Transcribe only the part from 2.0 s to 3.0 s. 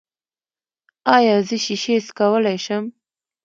څکولی شم؟